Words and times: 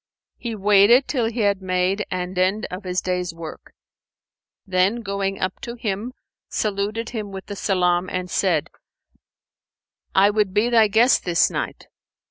He 0.39 0.55
waited 0.55 1.07
till 1.07 1.27
he 1.27 1.41
had 1.41 1.61
made 1.61 2.07
and 2.09 2.35
end 2.35 2.65
of 2.71 2.85
his 2.85 3.01
day's 3.01 3.35
work; 3.35 3.75
then, 4.65 5.01
going 5.01 5.39
up 5.39 5.59
to 5.61 5.75
him, 5.75 6.13
saluted 6.49 7.11
him 7.11 7.31
with 7.31 7.45
the 7.45 7.55
salam 7.55 8.09
and 8.09 8.27
said, 8.27 8.71
"I 10.15 10.31
would 10.31 10.55
be 10.55 10.69
thy 10.69 10.87
guest 10.87 11.23
this 11.23 11.51
night." 11.51 11.85